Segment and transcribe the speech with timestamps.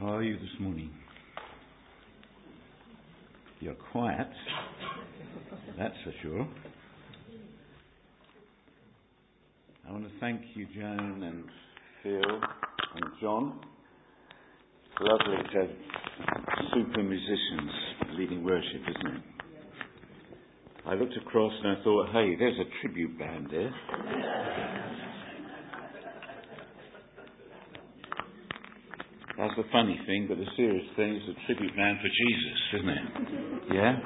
[0.00, 0.90] How are you this morning?
[3.58, 4.28] You're quiet,
[5.76, 6.48] that's for sure.
[9.88, 11.44] I want to thank you, Joan and
[12.04, 13.58] Phil and John.
[15.00, 15.68] Lovely to have
[16.74, 17.72] super musicians
[18.16, 19.22] leading worship, isn't it?
[20.86, 23.74] I looked across and I thought, hey, there's a tribute band there.
[29.48, 32.88] That's the funny thing, but the serious thing is a tribute band for Jesus, isn't
[32.90, 33.74] it?
[33.74, 33.96] Yeah?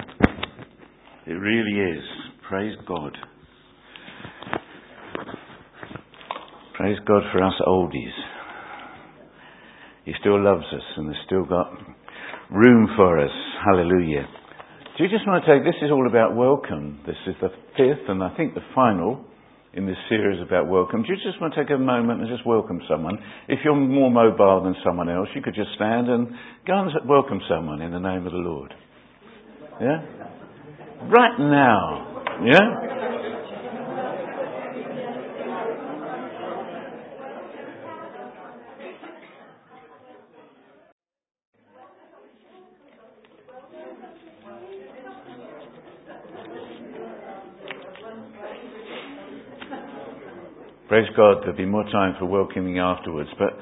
[1.27, 2.05] It really is.
[2.49, 3.17] Praise God.
[6.77, 8.13] Praise God for us oldies.
[10.05, 11.73] He still loves us and has still got
[12.51, 13.33] room for us.
[13.65, 14.29] Hallelujah.
[14.97, 17.01] Do you just want to take, this is all about welcome.
[17.05, 19.25] This is the fifth and I think the final
[19.75, 22.47] in this series about welcome, do you just want to take a moment and just
[22.47, 23.17] welcome someone?
[23.49, 26.29] If you're more mobile than someone else, you could just stand and
[26.67, 28.75] go and welcome someone in the name of the Lord.
[29.81, 30.05] Yeah?
[31.09, 32.25] Right now.
[32.45, 32.92] Yeah?
[50.93, 53.31] Praise God, there'll be more time for welcoming afterwards.
[53.39, 53.59] But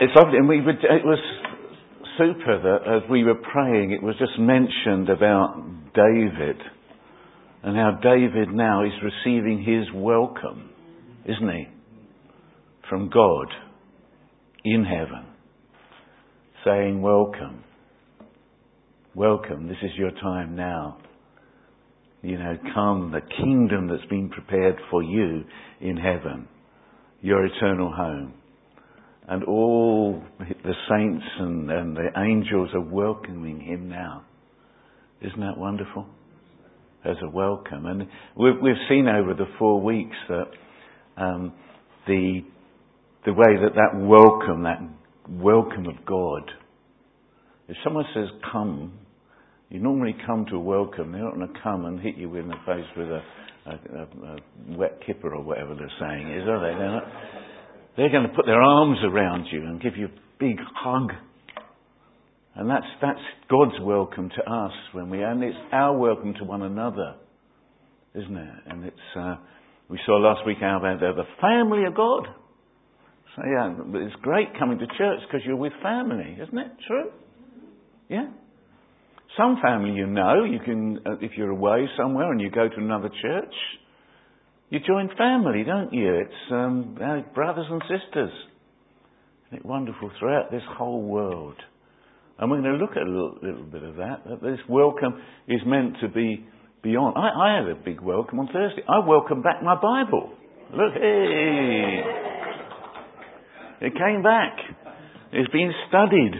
[0.00, 1.20] it's lovely, and we would, it was
[2.18, 5.54] super that as we were praying, it was just mentioned about
[5.94, 6.56] David
[7.62, 10.70] and how David now is receiving his welcome,
[11.26, 11.68] isn't he?
[12.90, 13.46] From God
[14.64, 15.26] in heaven,
[16.64, 17.62] saying, Welcome.
[19.14, 19.68] Welcome.
[19.68, 20.98] This is your time now
[22.24, 25.44] you know, come, the kingdom that's been prepared for you
[25.80, 26.48] in heaven,
[27.20, 28.32] your eternal home.
[29.28, 34.24] And all the saints and, and the angels are welcoming him now.
[35.20, 36.06] Isn't that wonderful?
[37.04, 37.84] As a welcome.
[37.84, 40.44] And we've, we've seen over the four weeks that
[41.18, 41.52] um,
[42.06, 42.40] the,
[43.26, 44.80] the way that that welcome, that
[45.28, 46.50] welcome of God,
[47.68, 48.92] if someone says come,
[49.74, 52.46] you normally come to a welcome, they're not going to come and hit you in
[52.46, 53.22] the face with a,
[53.66, 56.78] a, a, a wet kipper or whatever they're saying is, are they?
[56.78, 57.02] They're, not,
[57.96, 61.10] they're going to put their arms around you and give you a big hug.
[62.54, 63.18] And that's, that's
[63.50, 67.16] God's welcome to us when we, and it's our welcome to one another,
[68.14, 68.54] isn't it?
[68.66, 69.34] And it's, uh,
[69.88, 72.28] we saw last week how about the family of God.
[73.34, 73.74] So yeah,
[74.06, 76.70] it's great coming to church because you're with family, isn't it?
[76.86, 77.10] True?
[78.08, 78.26] Yeah?
[79.36, 82.76] Some family you know, you can, uh, if you're away somewhere and you go to
[82.76, 83.54] another church,
[84.70, 86.14] you join family, don't you?
[86.14, 86.94] It's um,
[87.34, 88.30] brothers and sisters.
[89.48, 91.56] Isn't it wonderful throughout this whole world?
[92.38, 94.22] And we're going to look at a little, little bit of that.
[94.28, 96.44] That this welcome is meant to be
[96.82, 97.16] beyond.
[97.16, 98.82] I, I had a big welcome on Thursday.
[98.88, 100.32] I welcomed back my Bible.
[100.72, 102.00] Look, hey!
[103.80, 104.56] It came back.
[105.32, 106.32] It's been studied.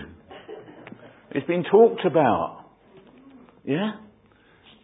[1.33, 2.64] It's been talked about.
[3.65, 3.93] Yeah?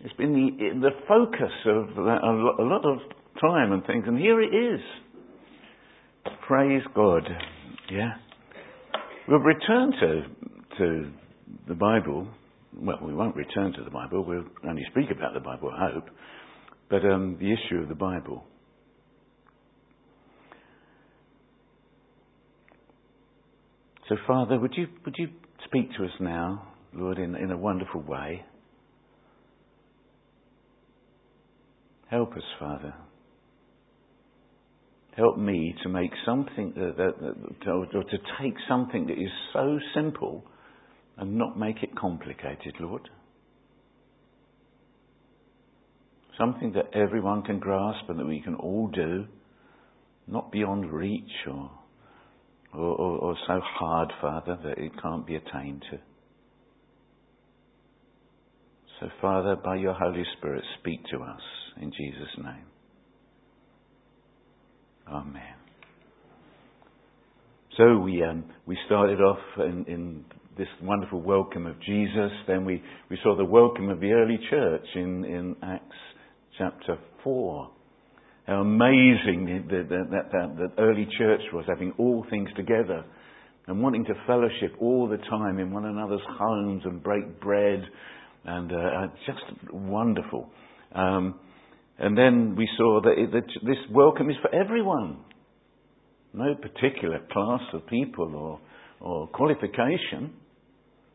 [0.03, 2.99] It's been the, the focus of a lot of
[3.41, 4.81] time and things, and here it is.
[6.47, 7.23] Praise God.
[7.91, 8.13] Yeah?
[9.29, 10.23] We'll return to,
[10.79, 11.11] to
[11.69, 12.29] the Bible.
[12.75, 14.25] Well, we won't return to the Bible.
[14.25, 16.09] We'll only speak about the Bible, I hope.
[16.89, 18.45] But um, the issue of the Bible.
[24.09, 25.29] So, Father, would you, would you
[25.67, 28.45] speak to us now, Lord, in, in a wonderful way?
[32.11, 32.93] Help us, Father.
[35.17, 39.79] Help me to make something that, that, that, or to take something that is so
[39.95, 40.45] simple
[41.17, 43.09] and not make it complicated, Lord.
[46.37, 49.27] Something that everyone can grasp and that we can all do,
[50.27, 51.71] not beyond reach or,
[52.75, 55.99] or, or, or so hard, Father, that it can't be attained to.
[59.01, 61.41] So, Father, by your Holy Spirit, speak to us
[61.81, 62.67] in Jesus' name.
[65.09, 65.55] Amen.
[67.79, 70.25] So we um, we started off in, in,
[70.59, 72.31] this wonderful welcome of Jesus.
[72.47, 75.97] Then we, we saw the welcome of the early church in, in Acts
[76.59, 77.71] chapter four.
[78.47, 83.05] How amazing the, the, that, that, that early church was, having all things together
[83.69, 87.83] and wanting to fellowship all the time in one another's homes and break bread,
[88.45, 90.51] and uh, uh just wonderful.
[90.95, 91.39] Um,
[91.99, 95.19] and then we saw that, it, that this welcome is for everyone.
[96.33, 98.61] No particular class of people or,
[99.01, 100.33] or qualification.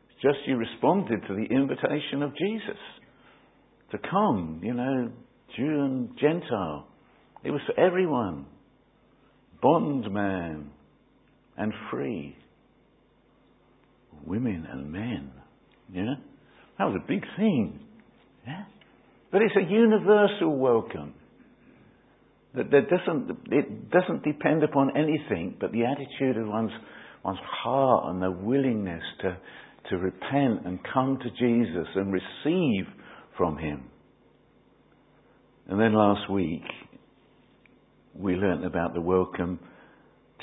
[0.10, 2.80] It's just you responded to the invitation of Jesus
[3.92, 5.12] to come, you know,
[5.56, 6.88] Jew and Gentile.
[7.44, 8.45] It was for everyone.
[9.63, 10.68] Bondman
[11.57, 12.36] and free.
[14.25, 15.31] Women and men.
[15.92, 16.16] Yeah?
[16.77, 17.80] That was a big thing.
[18.45, 18.66] Yeah?
[19.31, 21.13] But it's a universal welcome.
[22.56, 26.72] That, that doesn't, it doesn't depend upon anything but the attitude of one's,
[27.24, 29.38] one's heart and the willingness to,
[29.89, 32.86] to repent and come to Jesus and receive
[33.38, 33.89] from Him.
[35.68, 36.63] And then last week,
[38.13, 39.60] we learnt about the welcome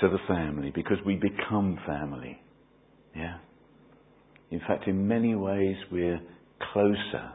[0.01, 2.39] to the family because we become family.
[3.15, 3.37] Yeah?
[4.53, 6.21] In fact, in many ways, we're
[6.73, 7.33] closer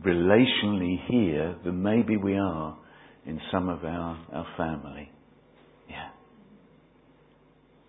[0.00, 2.76] relationally here than maybe we are
[3.26, 5.08] in some of our, our family.
[5.88, 6.08] Yeah.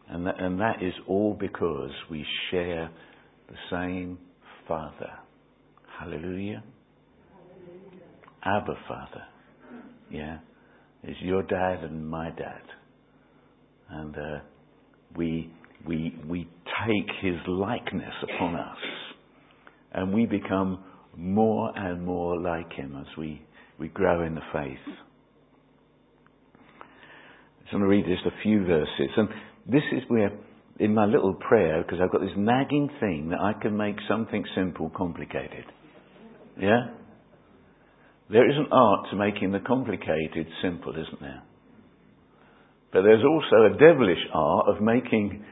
[0.09, 2.91] And that, and that is all because we share
[3.47, 4.19] the same
[4.67, 5.11] Father.
[5.99, 6.63] Hallelujah.
[8.45, 9.23] Abba Father.
[10.11, 10.37] Yeah.
[11.03, 12.61] Is your dad and my dad.
[13.89, 14.39] And uh,
[15.15, 15.51] we,
[15.87, 16.47] we, we
[16.87, 18.77] take his likeness upon us.
[19.93, 20.83] And we become
[21.15, 23.41] more and more like him as we,
[23.79, 24.95] we grow in the faith.
[27.73, 29.09] I want to read just a few verses.
[29.17, 29.29] And
[29.65, 30.31] this is where,
[30.79, 34.43] in my little prayer, because I've got this nagging thing that I can make something
[34.55, 35.65] simple complicated.
[36.59, 36.81] Yeah?
[38.29, 41.41] There is an art to making the complicated simple, isn't there?
[42.93, 45.43] But there's also a devilish art of making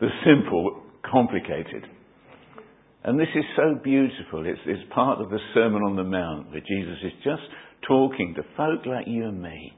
[0.00, 1.86] the simple complicated.
[3.04, 4.46] And this is so beautiful.
[4.46, 7.42] It's, it's part of the Sermon on the Mount where Jesus is just
[7.86, 9.72] talking to folk like you and me.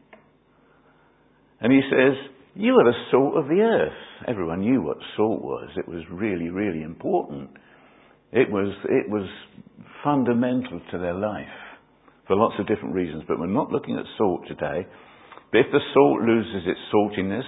[1.61, 2.17] And he says,
[2.55, 4.27] You are the salt of the earth.
[4.29, 5.71] Everyone knew what salt was.
[5.77, 7.51] It was really, really important.
[8.33, 9.29] It was, it was
[10.03, 11.47] fundamental to their life
[12.27, 14.87] for lots of different reasons, but we're not looking at salt today.
[15.55, 17.45] But if the salt loses its saltiness,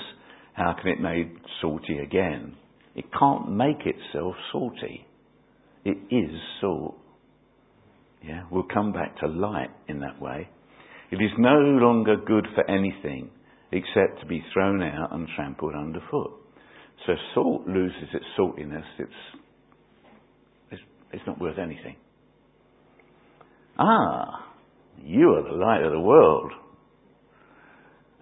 [0.52, 2.54] how can it be made salty again?
[2.94, 5.04] It can't make itself salty.
[5.84, 6.30] It is
[6.60, 6.96] salt.
[8.24, 10.48] Yeah, we'll come back to light in that way.
[11.10, 13.28] It is no longer good for anything
[13.72, 16.30] except to be thrown out and trampled underfoot.
[17.08, 19.10] So salt loses its saltiness, it's,
[20.70, 20.82] it's,
[21.12, 21.96] it's not worth anything.
[23.76, 24.46] Ah,
[25.02, 26.52] you are the light of the world.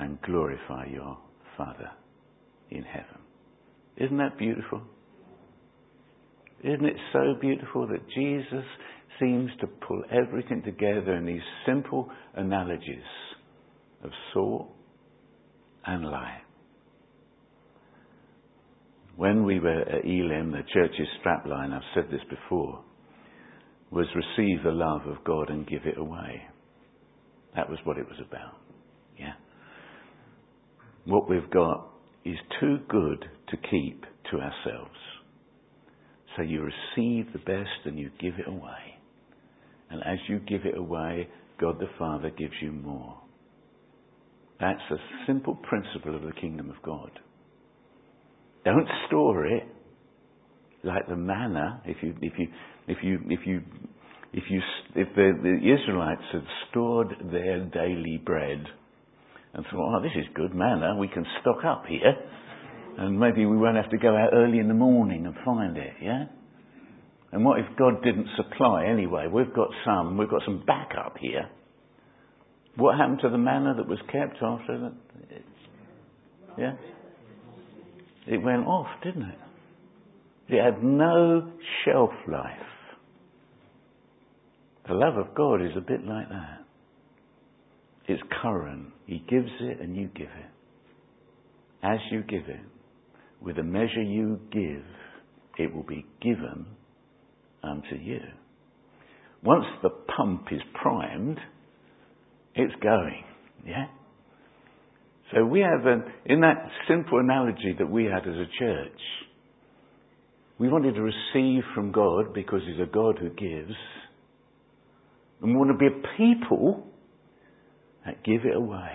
[0.00, 1.18] and glorify your
[1.56, 1.90] Father
[2.70, 3.18] in heaven.
[3.96, 4.82] Isn't that beautiful?
[6.62, 8.64] Isn't it so beautiful that Jesus
[9.20, 12.98] seems to pull everything together in these simple analogies
[14.04, 14.68] of salt
[15.86, 16.42] and light.
[19.16, 22.84] When we were at Elim, the church's strapline, I've said this before,
[23.90, 26.42] was receive the love of God and give it away.
[27.56, 28.60] That was what it was about.
[29.18, 29.32] Yeah.
[31.08, 31.88] What we've got
[32.26, 34.98] is too good to keep to ourselves.
[36.36, 38.98] So you receive the best and you give it away.
[39.88, 43.18] And as you give it away, God the Father gives you more.
[44.60, 44.96] That's a
[45.26, 47.10] simple principle of the kingdom of God.
[48.66, 49.62] Don't store it
[50.84, 51.80] like the manna.
[51.86, 52.48] If you, if you,
[52.86, 53.62] if you, if you,
[54.34, 54.60] if you,
[54.94, 58.66] if the, the Israelites had stored their daily bread
[59.54, 62.14] and thought, oh, this is good manna, we can stock up here,
[62.98, 65.94] and maybe we won't have to go out early in the morning and find it,
[66.02, 66.24] yeah?
[67.32, 69.26] And what if God didn't supply anyway?
[69.30, 71.48] We've got some, we've got some backup here.
[72.76, 74.92] What happened to the manna that was kept after that?
[76.56, 76.72] Yeah?
[78.26, 79.38] It went off, didn't it?
[80.48, 81.52] It had no
[81.84, 82.50] shelf life.
[84.88, 86.57] The love of God is a bit like that.
[88.08, 88.86] It's current.
[89.06, 90.50] He gives it and you give it.
[91.82, 92.60] As you give it,
[93.40, 94.84] with the measure you give,
[95.58, 96.66] it will be given
[97.62, 98.20] unto you.
[99.44, 101.38] Once the pump is primed,
[102.54, 103.24] it's going.
[103.64, 103.86] Yeah?
[105.32, 109.00] So we have, an, in that simple analogy that we had as a church,
[110.58, 113.76] We wanted to receive from God because He's a God who gives.
[115.40, 116.84] And we want to be a people
[118.24, 118.90] give it away.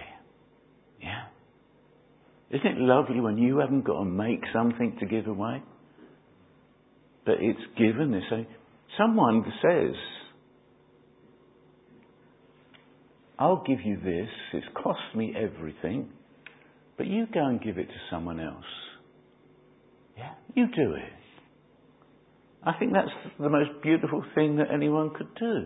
[1.01, 1.25] Yeah?
[2.49, 5.63] Isn't it lovely when you haven't got to make something to give away?
[7.25, 8.11] But it's given.
[8.11, 8.47] They say,
[8.97, 9.95] someone says,
[13.39, 16.09] I'll give you this, it's cost me everything,
[16.97, 18.63] but you go and give it to someone else.
[20.17, 21.13] Yeah, you do it.
[22.65, 25.65] I think that's the most beautiful thing that anyone could do.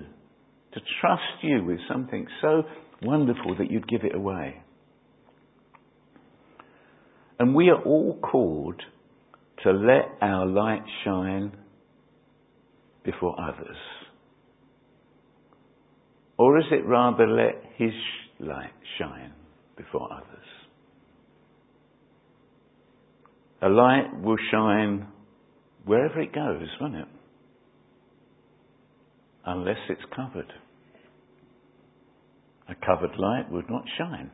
[0.73, 2.63] To trust you with something so
[3.01, 4.61] wonderful that you'd give it away.
[7.39, 8.81] And we are all called
[9.63, 11.51] to let our light shine
[13.03, 13.77] before others.
[16.37, 17.93] Or is it rather let His
[18.39, 19.33] light shine
[19.75, 20.45] before others?
[23.61, 25.07] A light will shine
[25.85, 27.07] wherever it goes, won't it?
[29.45, 30.51] Unless it's covered.
[32.69, 34.31] A covered light would not shine.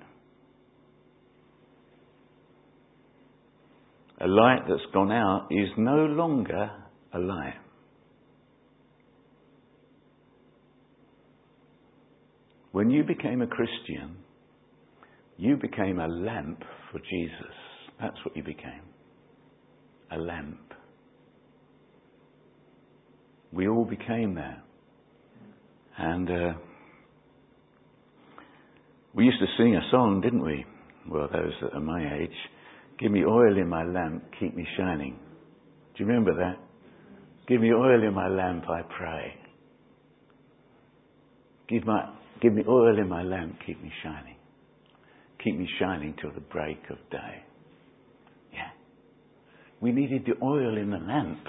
[4.21, 6.71] A light that's gone out is no longer
[7.13, 7.55] a light.
[12.71, 14.17] When you became a Christian,
[15.37, 17.53] you became a lamp for Jesus.
[18.01, 18.81] That's what you became.
[20.11, 20.73] A lamp.
[23.51, 24.63] We all became that.
[25.97, 26.53] And uh,
[29.13, 30.65] we used to sing a song, didn't we?
[31.09, 32.35] Well, those that are my age.
[32.99, 35.19] Give me oil in my lamp, keep me shining.
[35.95, 36.57] Do you remember that?
[37.47, 39.33] Give me oil in my lamp, I pray.
[41.67, 42.09] Give, my,
[42.41, 44.35] give me oil in my lamp, keep me shining.
[45.43, 47.43] Keep me shining till the break of day.
[48.53, 48.69] Yeah.
[49.81, 51.43] We needed the oil in the lamp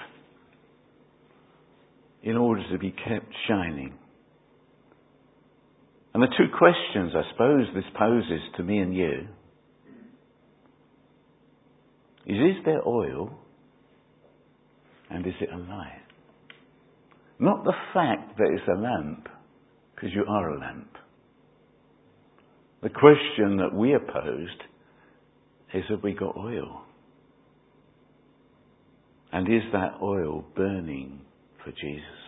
[2.22, 3.94] in order to be kept shining.
[6.14, 9.26] And the two questions I suppose this poses to me and you
[12.26, 13.36] is is there oil
[15.10, 16.00] and is it a light?
[17.38, 19.28] Not the fact that it's a lamp,
[19.94, 20.90] because you are a lamp.
[22.82, 24.62] The question that we are posed
[25.74, 26.82] is have we got oil?
[29.32, 31.20] And is that oil burning
[31.64, 32.23] for Jesus?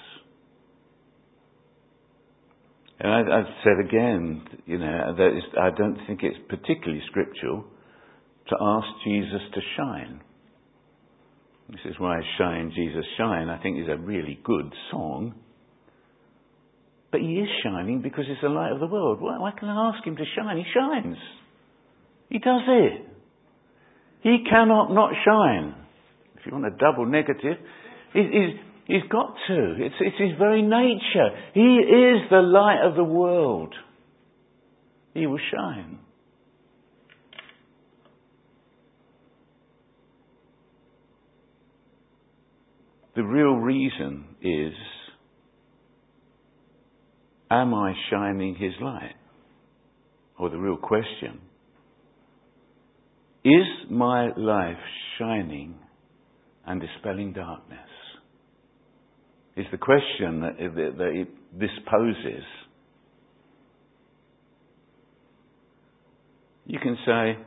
[2.98, 5.14] And I, have said again, you know,
[5.60, 7.64] I don't think it's particularly scriptural
[8.48, 10.20] to ask Jesus to shine.
[11.68, 15.34] This is why Shine, Jesus Shine, I think is a really good song.
[17.10, 19.20] But he is shining because he's the light of the world.
[19.20, 20.56] Why, why can I ask him to shine?
[20.56, 21.16] He shines.
[22.28, 23.06] He does it.
[24.22, 25.74] He cannot not shine.
[26.36, 27.58] If you want a double negative,
[28.12, 28.60] he's, he's
[29.10, 29.74] got to.
[29.78, 31.30] It's, it's his very nature.
[31.54, 33.74] He is the light of the world.
[35.12, 35.98] He will shine.
[43.16, 44.74] The real reason is
[47.50, 49.14] Am I shining His light?
[50.38, 51.40] Or the real question
[53.44, 54.76] Is my life
[55.18, 55.76] shining
[56.66, 57.88] and dispelling darkness?
[59.56, 61.26] Is the question that,
[61.58, 62.44] this poses.
[66.66, 67.38] You can say,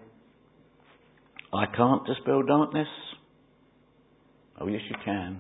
[1.54, 2.88] I can't dispel darkness.
[4.60, 5.39] Oh, yes, you can.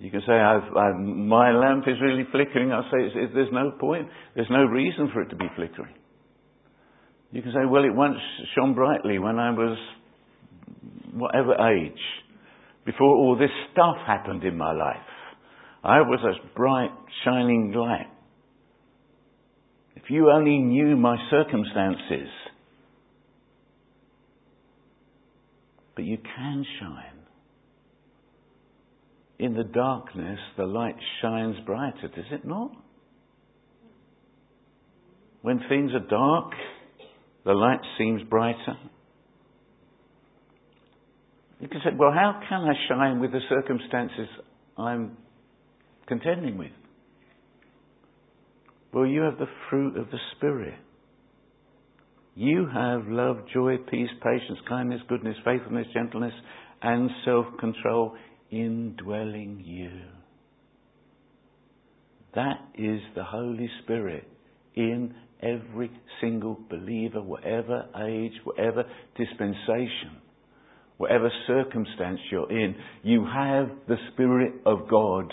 [0.00, 2.72] You can say, I've, I've, my lamp is really flickering.
[2.72, 4.08] I'll say, it's, it's, there's no point.
[4.34, 5.94] There's no reason for it to be flickering.
[7.30, 8.18] You can say, well, it once
[8.54, 9.76] shone brightly when I was
[11.12, 11.98] whatever age,
[12.88, 14.96] before all this stuff happened in my life.
[15.84, 16.90] I was a bright,
[17.22, 18.06] shining light.
[19.94, 22.30] If you only knew my circumstances,
[25.94, 27.18] but you can shine
[29.38, 32.70] in the darkness, the light shines brighter, does it not?
[35.42, 36.52] When things are dark,
[37.44, 38.78] the light seems brighter.
[41.60, 44.28] You can say, well, how can I shine with the circumstances
[44.76, 45.16] I'm
[46.06, 46.70] contending with?
[48.92, 50.74] Well, you have the fruit of the Spirit.
[52.34, 56.32] You have love, joy, peace, patience, kindness, goodness, faithfulness, gentleness,
[56.80, 58.14] and self control
[58.50, 59.90] indwelling you.
[62.34, 64.28] That is the Holy Spirit
[64.76, 68.84] in every single believer, whatever age, whatever
[69.16, 70.22] dispensation.
[70.98, 75.32] Whatever circumstance you're in, you have the Spirit of God.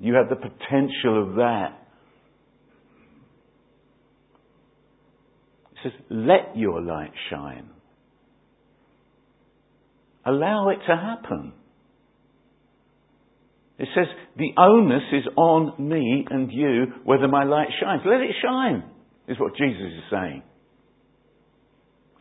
[0.00, 1.80] You have the potential of that.
[5.72, 7.70] It says, let your light shine.
[10.24, 11.52] Allow it to happen.
[13.78, 18.02] It says, the onus is on me and you whether my light shines.
[18.06, 18.84] Let it shine,
[19.28, 20.42] is what Jesus is saying.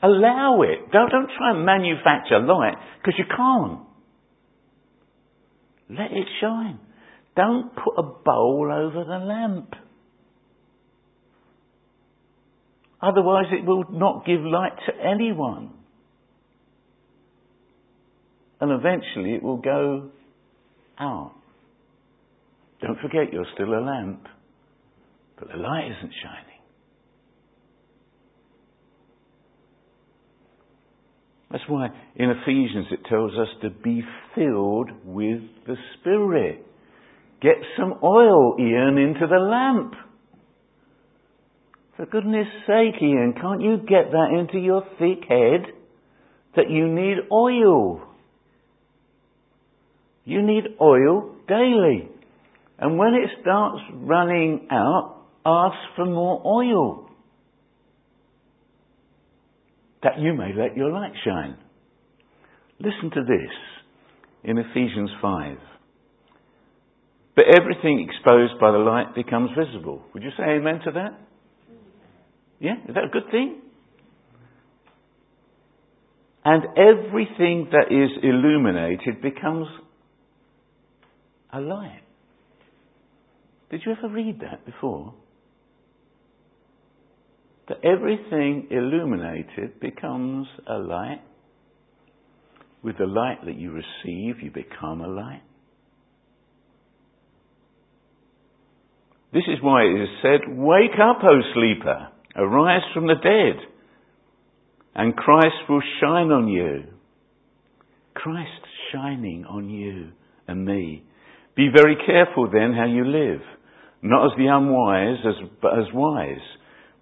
[0.03, 0.91] Allow it.
[0.91, 3.79] Don't, don't try and manufacture light, because you can't.
[5.89, 6.79] Let it shine.
[7.38, 9.74] Don't put a bowl over the lamp.
[13.01, 15.72] Otherwise, it will not give light to anyone.
[18.60, 20.10] And eventually, it will go
[21.00, 21.33] out.
[22.81, 24.27] Don't forget you're still a lamp,
[25.39, 26.52] but the light isn't shining.
[31.53, 34.01] That's why in Ephesians it tells us to be
[34.33, 36.65] filled with the Spirit.
[37.43, 39.93] Get some oil, Ian, into the lamp.
[41.95, 45.67] For goodness sake, Ian, can't you get that into your thick head
[46.55, 48.01] that you need oil?
[50.25, 52.10] You need oil daily.
[52.79, 57.10] And when it starts running out, ask for more oil.
[60.03, 61.57] That you may let your light shine.
[62.79, 63.51] Listen to this
[64.43, 65.57] in Ephesians 5.
[67.36, 70.03] But everything exposed by the light becomes visible.
[70.13, 71.19] Would you say amen to that?
[72.60, 72.75] Yeah?
[72.88, 73.62] Is that a good thing?
[76.45, 79.67] And everything that is illuminated becomes
[81.53, 82.01] a light.
[83.72, 85.13] Did you ever read that before?
[87.70, 91.22] That everything illuminated becomes a light.
[92.84, 95.43] With the light that you receive, you become a light.
[99.32, 103.65] This is why it is said, Wake up, O sleeper, arise from the dead,
[104.93, 106.84] and Christ will shine on you.
[108.13, 108.52] Christ
[108.91, 110.10] shining on you
[110.47, 111.04] and me.
[111.56, 113.41] Be very careful then how you live
[114.04, 116.43] not as the unwise, as, but as wise,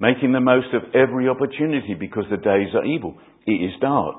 [0.02, 3.16] making the most of every opportunity because the days are evil.
[3.46, 4.18] It is dark.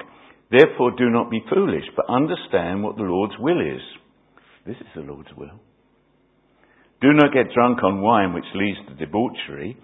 [0.51, 3.83] Therefore do not be foolish, but understand what the Lord's will is.
[4.65, 5.61] This is the Lord's will.
[7.01, 9.77] Do not get drunk on wine which leads to debauchery.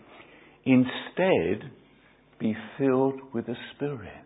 [0.64, 1.68] Instead,
[2.38, 4.24] be filled with the Spirit.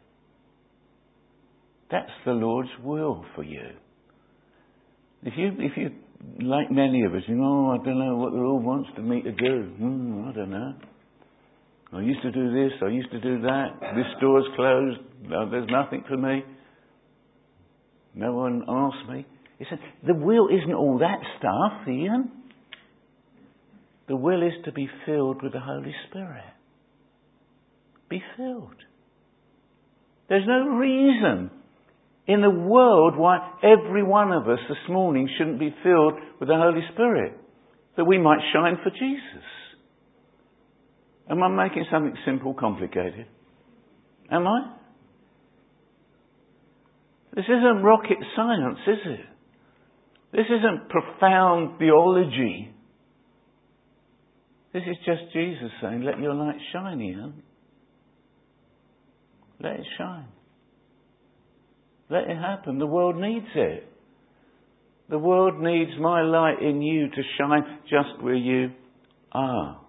[1.91, 3.71] That's the Lord's will for you.
[5.23, 5.91] If you, if you
[6.47, 9.23] like many of us, you know, oh, I don't know what the Lord wants me
[9.23, 9.73] to do.
[9.79, 10.75] Hmm, I don't know.
[11.95, 13.67] I used to do this, I used to do that.
[13.95, 16.43] This door's closed, there's nothing for me.
[18.15, 19.27] No one asked me.
[19.59, 22.31] He said, the will isn't all that stuff, Ian.
[24.09, 26.45] The will is to be filled with the Holy Spirit.
[28.09, 28.75] Be filled.
[30.29, 31.51] There's no reason
[32.27, 36.57] in the world why every one of us this morning shouldn't be filled with the
[36.57, 37.33] Holy Spirit,
[37.97, 39.45] that we might shine for Jesus.
[41.33, 43.27] Am I making something simple complicated?
[44.31, 44.75] Am I?
[47.35, 49.21] This isn't rocket science, is it?
[50.33, 52.71] This isn't profound theology.
[54.75, 57.43] This is just Jesus saying, let your light shine, Ian.
[59.59, 60.29] Let it shine.
[62.11, 62.79] Let it happen.
[62.79, 63.89] The world needs it.
[65.09, 68.73] The world needs my light in you to shine just where you
[69.33, 69.82] are.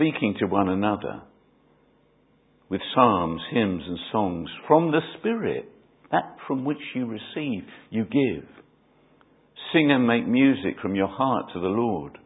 [0.00, 1.20] Speaking to one another
[2.70, 5.68] with psalms, hymns, and songs from the Spirit,
[6.10, 8.48] that from which you receive, you give.
[9.74, 12.16] Sing and make music from your heart to the Lord,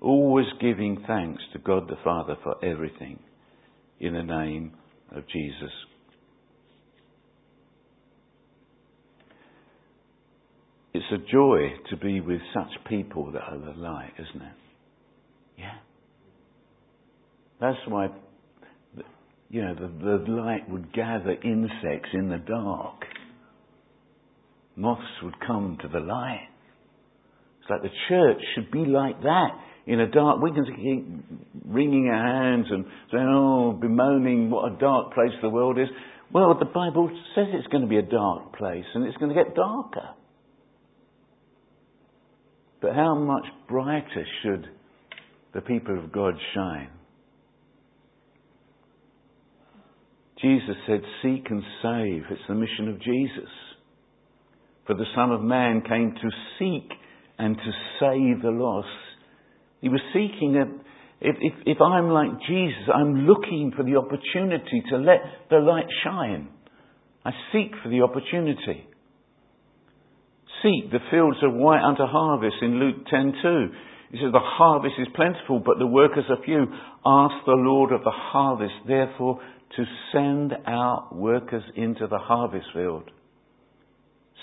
[0.00, 3.20] always giving thanks to God the Father for everything
[4.00, 4.72] in the name
[5.14, 5.70] of Jesus
[10.94, 14.54] It's a joy to be with such people that are the light, isn't it?
[15.58, 15.74] Yeah.
[17.64, 18.08] That's why,
[19.48, 22.96] you know, the, the light would gather insects in the dark.
[24.76, 26.46] Moths would come to the light.
[27.60, 29.48] It's like the church should be like that.
[29.86, 34.76] In a dark, we can keep wringing our hands and saying, oh, bemoaning what a
[34.76, 35.88] dark place the world is.
[36.34, 39.42] Well, the Bible says it's going to be a dark place and it's going to
[39.42, 40.10] get darker.
[42.82, 44.68] But how much brighter should
[45.54, 46.90] the people of God shine?
[50.44, 52.22] Jesus said, Seek and save.
[52.30, 53.48] It's the mission of Jesus.
[54.86, 56.90] For the Son of Man came to seek
[57.38, 58.88] and to save the lost.
[59.80, 60.64] He was seeking a,
[61.26, 65.88] if, if, if I'm like Jesus, I'm looking for the opportunity to let the light
[66.04, 66.48] shine.
[67.24, 68.86] I seek for the opportunity.
[70.62, 73.68] Seek, the fields are white unto harvest in Luke 10.2.
[74.10, 76.66] He says, the harvest is plentiful, but the workers are few.
[77.04, 79.40] Ask the Lord of the harvest, therefore,
[79.76, 83.10] to send out workers into the harvest field.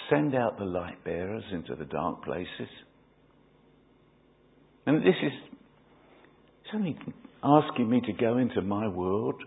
[0.10, 2.70] Send out the light bearers into the dark places.
[4.86, 5.32] And this is
[6.64, 6.98] it's only
[7.44, 9.42] asking me to go into my world,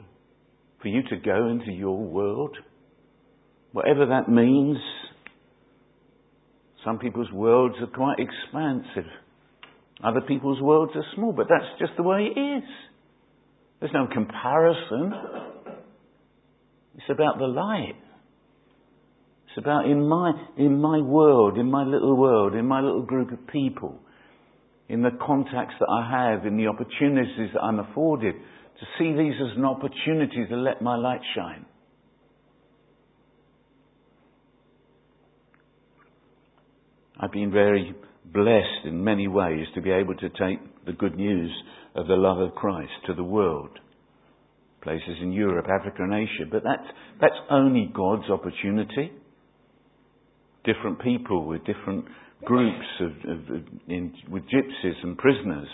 [0.83, 2.57] for you to go into your world,
[3.73, 4.77] whatever that means.
[6.85, 9.11] Some people's worlds are quite expansive.
[10.03, 12.65] Other people's worlds are small, but that's just the way it is.
[13.81, 15.15] There's no comparison.
[16.97, 17.97] It's about the light.
[19.49, 23.33] It's about in my, in my world, in my little world, in my little group
[23.33, 24.01] of people,
[24.89, 29.35] in the contacts that I have, in the opportunities that I'm afforded, to see these
[29.41, 31.67] as an opportunity to let my light shine.
[37.19, 41.51] I've been very blessed in many ways to be able to take the good news
[41.95, 43.79] of the love of Christ to the world.
[44.85, 46.45] Places in Europe, Africa and Asia.
[46.51, 46.87] But that's,
[47.21, 49.13] that's only God's opportunity.
[50.65, 52.05] Different people with different
[52.45, 55.69] groups of, of, in, with gypsies and prisoners.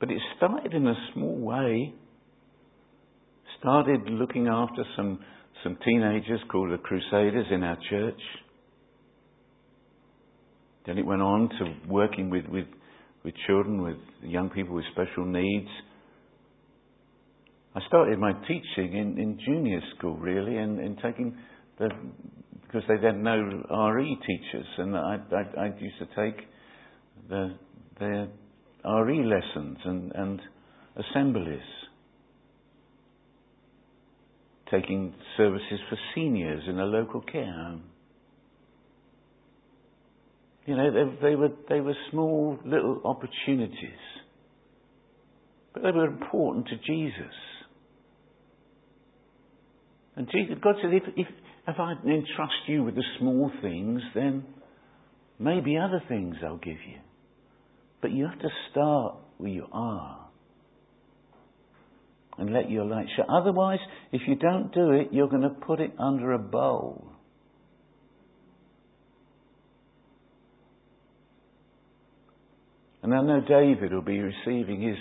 [0.00, 1.92] But it started in a small way.
[3.60, 5.18] Started looking after some,
[5.62, 8.20] some teenagers called the Crusaders in our church.
[10.86, 12.66] Then it went on to working with, with,
[13.22, 15.68] with children, with young people with special needs.
[17.74, 21.36] I started my teaching in, in junior school, really, and, and taking
[21.78, 21.90] the,
[22.62, 26.46] because they had no RE teachers, and I, I, I used to take
[27.28, 27.54] the,
[28.00, 28.28] their
[28.84, 30.40] RE lessons and, and
[30.96, 31.60] assemblies.
[34.70, 37.84] Taking services for seniors in a local care home.
[40.66, 43.78] You know, they, they, were, they were small little opportunities.
[45.72, 47.32] But they were important to Jesus.
[50.18, 51.26] And Jesus, God said, if, if,
[51.68, 54.44] if I entrust you with the small things, then
[55.38, 56.98] maybe other things I'll give you.
[58.02, 60.28] But you have to start where you are
[62.36, 63.26] and let your light shine.
[63.30, 63.78] Otherwise,
[64.10, 67.12] if you don't do it, you're going to put it under a bowl.
[73.04, 74.96] And I know David will be receiving his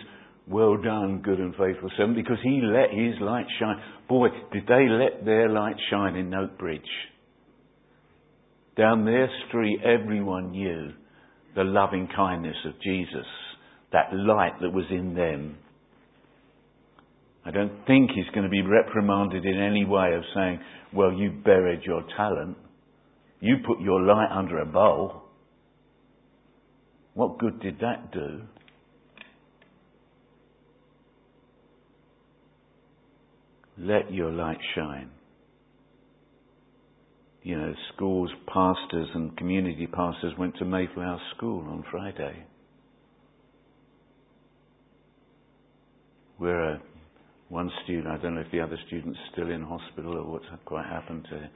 [0.50, 3.82] well done, good and faithful servant, because he let his light shine.
[4.08, 6.82] Boy, did they let their light shine in Oakbridge.
[8.78, 10.92] Down their street, everyone knew
[11.56, 13.26] the loving kindness of Jesus,
[13.92, 15.58] that light that was in them.
[17.44, 20.60] I don't think he's going to be reprimanded in any way of saying,
[20.94, 22.58] well, you buried your talent.
[23.40, 25.24] You put your light under a bowl.
[27.14, 28.42] What good did that do?
[33.78, 35.10] Let your light shine.
[37.44, 42.46] You know, schools, pastors, and community pastors went to Mayflower School on Friday.
[46.38, 46.78] Where uh,
[47.50, 50.86] one student, I don't know if the other student's still in hospital or what's quite
[50.86, 51.50] happened to,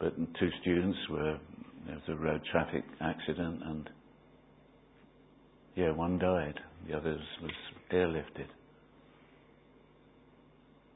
[0.00, 1.38] but two students were,
[1.86, 3.90] there was a road traffic accident and
[5.76, 7.52] yeah, one died, the other was
[7.92, 8.48] airlifted.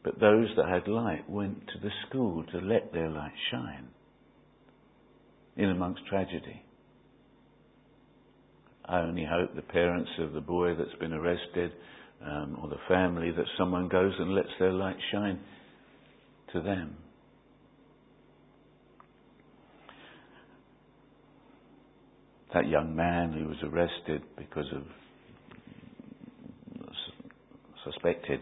[0.05, 3.89] But those that had light went to the school to let their light shine
[5.57, 6.63] in amongst tragedy.
[8.85, 11.73] I only hope the parents of the boy that's been arrested
[12.25, 15.39] um, or the family that someone goes and lets their light shine
[16.53, 16.97] to them.
[22.55, 24.83] that young man who was arrested because of
[27.85, 28.41] suspected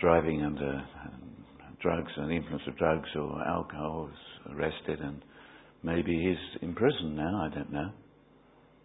[0.00, 1.44] driving under um,
[1.80, 5.22] drugs and the influence of drugs or alcohol was arrested and
[5.82, 7.90] maybe he's in prison now, I don't know.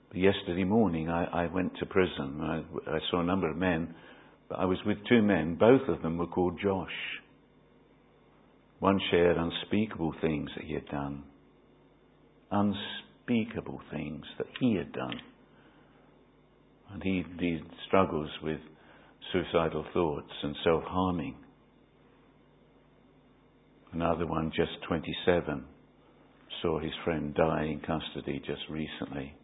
[0.09, 2.39] But yesterday morning I, I went to prison.
[2.41, 3.95] I, I saw a number of men,
[4.49, 5.55] but I was with two men.
[5.55, 6.89] Both of them were called Josh.
[8.79, 11.23] One shared unspeakable things that he had done.
[12.51, 15.19] Unspeakable unspeakable things that he had done.
[16.91, 18.59] And he, he struggles with
[19.31, 21.35] suicidal thoughts and self harming.
[23.91, 25.63] Another one, just 27,
[26.61, 29.35] saw his friend die in custody just recently.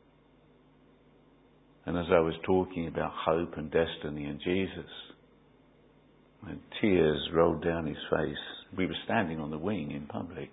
[1.86, 4.90] And as I was talking about hope and destiny and Jesus,
[6.48, 8.38] and tears rolled down his face.
[8.78, 10.50] We were standing on the wing in public.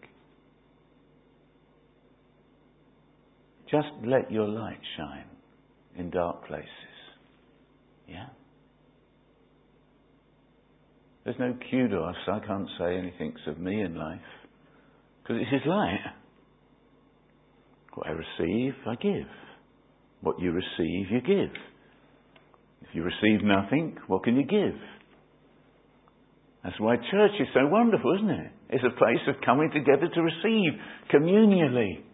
[3.71, 5.27] Just let your light shine
[5.97, 6.69] in dark places.
[8.09, 8.27] Yeah?
[11.27, 12.15] There's no kudos.
[12.29, 14.21] I can't say anything of me in life.
[15.23, 15.99] Because it's His light.
[17.95, 19.27] What I receive, I give.
[20.21, 21.51] What you receive, you give.
[22.83, 24.79] If you receive nothing, what can you give?
[26.63, 28.53] That's why church is so wonderful, isn't it?
[28.71, 30.79] It's a place of coming together to receive
[31.13, 32.06] communally.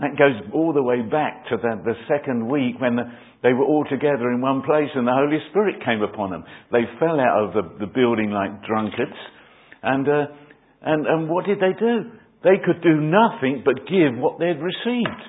[0.00, 3.04] That goes all the way back to the, the second week when the,
[3.42, 6.44] they were all together in one place and the Holy Spirit came upon them.
[6.72, 9.18] They fell out of the, the building like drunkards.
[9.82, 10.26] And, uh,
[10.82, 12.10] and, and what did they do?
[12.42, 15.22] They could do nothing but give what they'd received.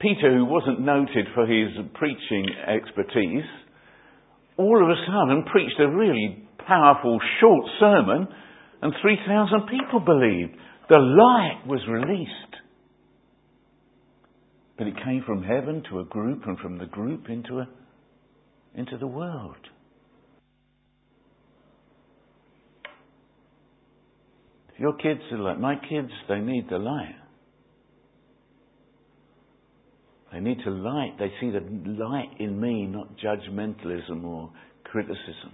[0.00, 3.48] Peter, who wasn't noted for his preaching expertise,
[4.56, 8.28] all of a sudden preached a really powerful short sermon
[8.82, 10.54] and 3,000 people believed.
[10.88, 12.32] The light was released.
[14.78, 17.68] But it came from heaven to a group and from the group into, a,
[18.74, 19.56] into the world.
[24.72, 27.16] If your kids are like my kids, they need the light.
[30.32, 31.16] They need to light.
[31.18, 31.60] They see the
[32.04, 34.52] light in me, not judgmentalism or
[34.84, 35.52] criticism.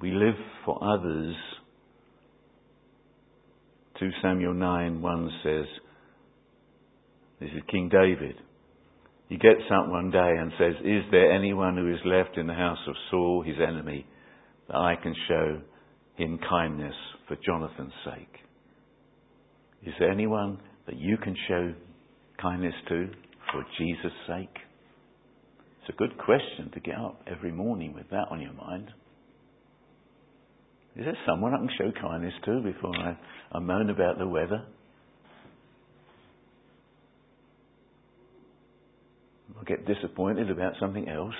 [0.00, 1.34] We live for others.
[3.98, 5.64] 2 Samuel 9 1 says,
[7.40, 8.36] This is King David.
[9.28, 12.54] He gets up one day and says, Is there anyone who is left in the
[12.54, 14.06] house of Saul, his enemy,
[14.68, 15.60] that I can show
[16.16, 16.94] him kindness
[17.26, 18.36] for Jonathan's sake?
[19.84, 21.72] Is there anyone that you can show
[22.40, 23.08] kindness to
[23.50, 24.56] for Jesus' sake?
[25.80, 28.90] It's a good question to get up every morning with that on your mind.
[30.96, 33.16] Is there someone I can show kindness to before I,
[33.52, 34.62] I moan about the weather?
[39.58, 41.34] I get disappointed about something else?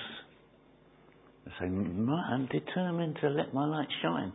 [1.45, 4.31] I say, I'm determined to let my light shine.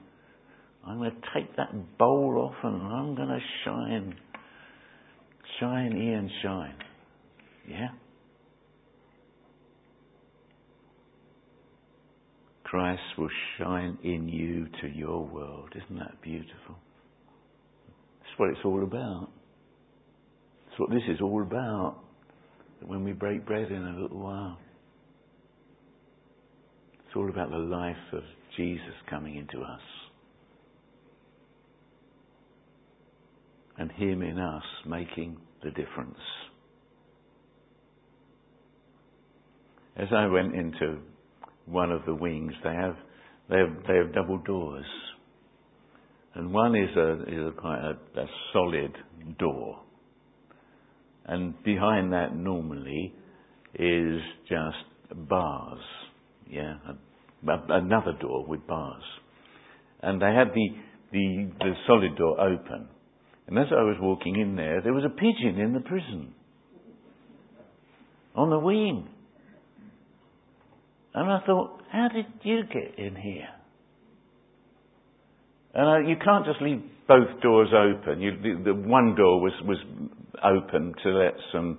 [0.86, 4.14] I'm going to take that bowl off and I'm going to shine.
[5.58, 6.74] Shine, Ian, shine.
[7.68, 7.88] Yeah?
[12.70, 15.70] Christ will shine in you to your world.
[15.74, 16.76] Isn't that beautiful?
[18.20, 19.30] That's what it's all about.
[20.66, 21.96] That's what this is all about.
[22.86, 24.58] When we break bread in a little while,
[27.06, 28.22] it's all about the life of
[28.56, 29.80] Jesus coming into us.
[33.78, 36.18] And Him in us making the difference.
[39.96, 40.98] As I went into
[41.70, 42.96] one of the wings, they have
[43.50, 44.84] they have they have double doors,
[46.34, 48.92] and one is a is a quite a, a solid
[49.38, 49.80] door,
[51.26, 53.14] and behind that normally
[53.74, 55.80] is just bars,
[56.48, 59.02] yeah, a, another door with bars,
[60.02, 60.68] and they had the
[61.12, 62.88] the the solid door open,
[63.46, 66.34] and as I was walking in there, there was a pigeon in the prison.
[68.34, 69.08] On the wing.
[71.18, 73.48] And I thought, how did you get in here?
[75.74, 78.20] And uh, you can't just leave both doors open.
[78.20, 79.78] You, the, the, one door was, was
[80.44, 81.78] open to let some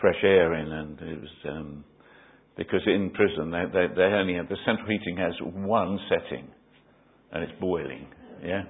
[0.00, 1.84] fresh air in, and it was um,
[2.56, 6.48] because in prison they, they, they only have the central heating has one setting,
[7.30, 8.08] and it's boiling.
[8.44, 8.62] Yeah.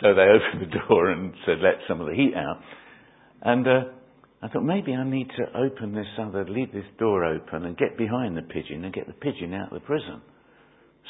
[0.00, 2.60] So they opened the door and said, let some of the heat out.
[3.42, 3.80] And uh,
[4.42, 7.96] I thought maybe I need to open this other, leave this door open and get
[7.96, 10.20] behind the pigeon and get the pigeon out of the prison.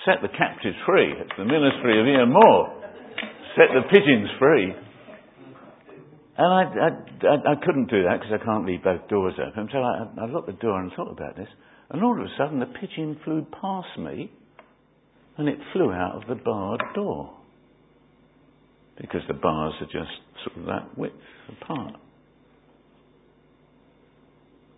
[0.04, 1.12] Set the captives free.
[1.12, 2.82] It's the ministry of Ian Moore.
[3.56, 4.74] Set the pigeons free.
[6.36, 6.88] And I, I,
[7.28, 9.68] I, I couldn't do that because I can't leave both doors open.
[9.72, 11.48] So I, I locked the door and thought about this.
[11.90, 14.30] And all of a sudden the pigeon flew past me
[15.38, 17.34] and it flew out of the barred door.
[19.00, 20.12] Because the bars are just
[20.44, 21.14] sort of that width
[21.48, 21.94] apart.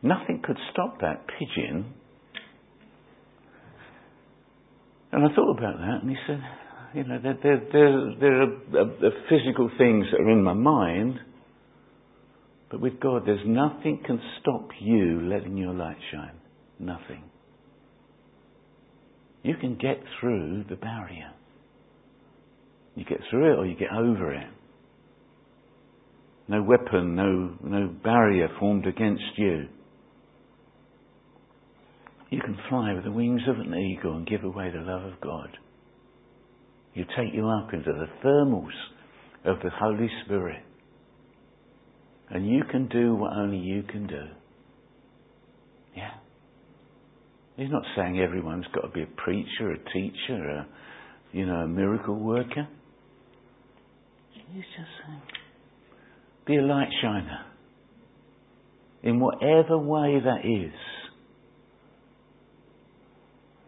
[0.05, 1.95] Nothing could stop that pigeon.
[5.11, 6.41] And I thought about that, and he said,
[6.95, 11.19] you know, there, there, there, there are uh, physical things that are in my mind,
[12.71, 16.37] but with God, there's nothing can stop you letting your light shine.
[16.79, 17.25] Nothing.
[19.45, 21.31] you can get through the barrier.
[22.97, 24.47] You get through it or you get over it.
[26.49, 29.67] No weapon, no, no barrier formed against you.
[32.35, 35.21] You can fly with the wings of an eagle and give away the love of
[35.21, 35.57] God.
[36.93, 38.75] You take you up into the thermals
[39.45, 40.61] of the Holy Spirit.
[42.31, 44.23] And you can do what only you can do.
[45.97, 46.11] Yeah.
[47.57, 50.67] He's not saying everyone's got to be a preacher, a teacher, a,
[51.31, 52.67] you know, a miracle worker.
[54.53, 55.23] He's just saying,
[56.49, 57.45] be a light shiner.
[59.05, 60.75] In whatever way that is.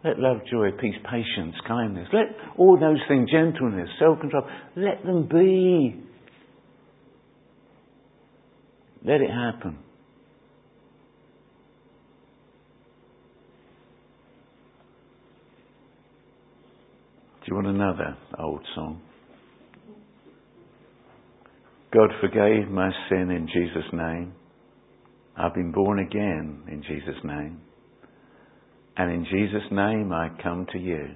[0.07, 2.27] Let love, joy, peace, patience, kindness, let
[2.59, 4.45] all those things, gentleness, self control,
[4.77, 5.97] let them be.
[9.05, 9.79] Let it happen.
[17.40, 19.01] Do you want another old song?
[21.92, 24.35] God forgave my sin in Jesus' name.
[25.37, 27.61] I've been born again in Jesus' name.
[28.97, 31.09] And in Jesus' name I come to you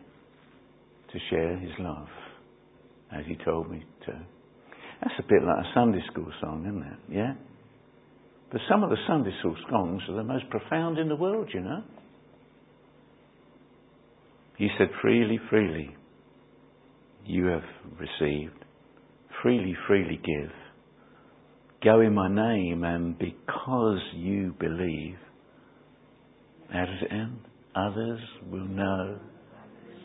[1.12, 2.08] to share his love
[3.12, 4.12] as he told me to.
[5.02, 7.16] That's a bit like a Sunday school song, isn't it?
[7.16, 7.32] Yeah?
[8.52, 11.60] But some of the Sunday school songs are the most profound in the world, you
[11.60, 11.82] know.
[14.58, 15.96] He said, freely, freely
[17.24, 17.62] you have
[17.98, 18.64] received.
[19.42, 20.50] Freely, freely give.
[21.82, 25.16] Go in my name and because you believe,
[26.70, 27.38] how does it end?
[27.74, 29.18] Others will know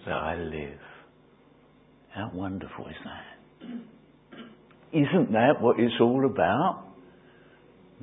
[0.06, 0.80] that I live.
[2.14, 3.68] How wonderful is that?
[4.94, 6.84] Isn't that what it's all about?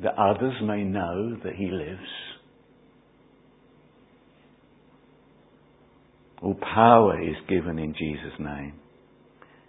[0.02, 2.00] That others may know that He lives.
[6.42, 8.74] All power is given in Jesus' name.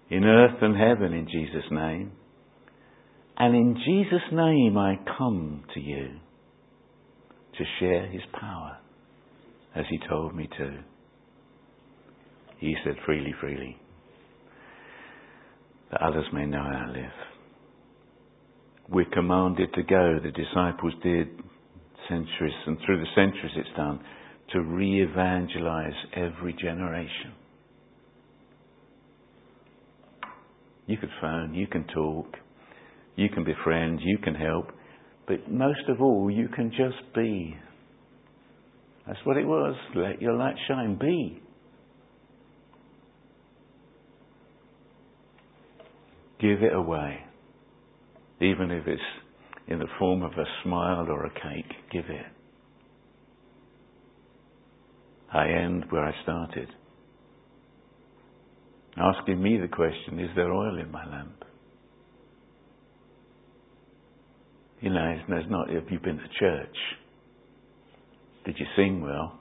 [0.10, 2.14] In earth and heaven in Jesus' name.
[3.38, 6.08] And in Jesus' name I come to you
[7.58, 8.80] to share His power
[9.76, 10.80] as he told me to.
[12.60, 13.78] He said, freely, freely,
[15.92, 17.12] that others may know how I live.
[18.90, 21.28] We're commanded to go, the disciples did
[22.08, 24.00] centuries, and through the centuries it's done,
[24.52, 27.34] to re evangelize every generation.
[30.86, 32.36] You could phone, you can talk,
[33.16, 34.68] you can befriend, you can help,
[35.28, 37.56] but most of all, you can just be
[39.06, 39.76] that's what it was.
[39.96, 40.98] Let your light shine.
[41.00, 41.42] Be.
[46.40, 47.20] Give it away.
[48.42, 49.02] Even if it's
[49.68, 52.26] in the form of a smile or a cake, give it.
[55.34, 56.68] I end where I started.
[58.98, 61.44] Asking me the question, is there oil in my lamp?
[64.82, 66.76] You know, it's not, if you've been to church?
[68.46, 69.40] Did you sing well?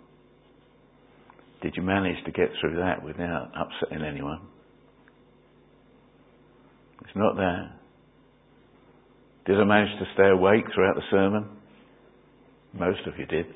[1.62, 4.40] Did you manage to get through that without upsetting anyone?
[7.00, 7.72] It's not that.
[9.46, 11.48] Did I manage to stay awake throughout the sermon?
[12.72, 13.46] Most of you did.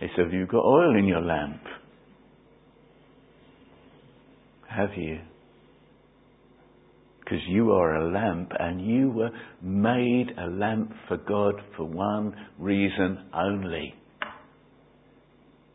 [0.00, 1.62] Said, Have you got oil in your lamp?
[4.68, 5.20] Have you?
[7.32, 9.30] Because you are a lamp and you were
[9.62, 13.94] made a lamp for God for one reason only.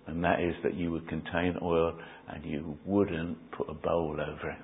[0.06, 1.98] And that is that you would contain oil
[2.30, 4.60] and you wouldn't put a bowl over it.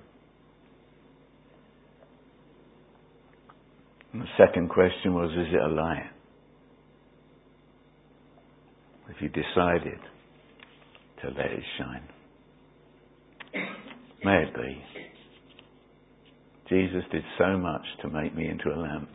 [4.11, 6.11] And the second question was, is it a light?
[9.09, 9.99] If you decided
[11.23, 12.07] to let it shine.
[14.23, 15.12] May it be.
[16.73, 19.09] Jesus did so much to make me into a lamp.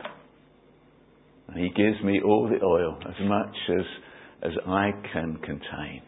[1.49, 3.85] And he gives me all the oil, as much as,
[4.43, 6.01] as I can contain.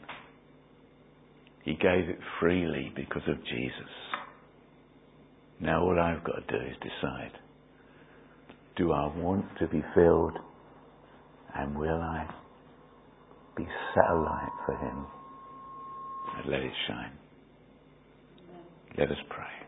[1.65, 3.91] He gave it freely because of Jesus.
[5.59, 7.33] Now all I've got to do is decide.
[8.77, 10.37] Do I want to be filled?
[11.53, 12.27] And will I
[13.57, 15.05] be satellite for him?
[16.37, 17.11] And let it shine.
[18.97, 19.60] Let us pray.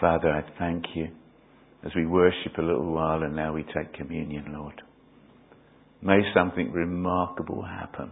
[0.00, 1.08] Father, I thank you
[1.84, 4.82] as we worship a little while and now we take communion, Lord.
[6.02, 8.10] May something remarkable happen.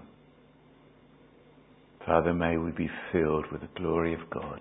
[2.07, 4.61] Father, may we be filled with the glory of God.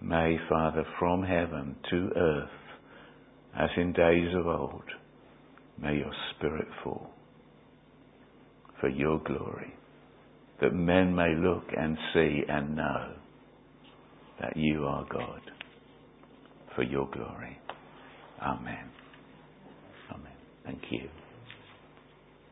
[0.00, 2.48] May, Father, from heaven to earth,
[3.56, 4.84] as in days of old,
[5.82, 7.10] May your Spirit fall
[8.80, 9.74] for your glory,
[10.60, 13.14] that men may look and see and know
[14.40, 15.40] that you are God
[16.74, 17.58] for your glory.
[18.42, 18.90] Amen.
[20.12, 20.32] Amen.
[20.64, 21.08] Thank you.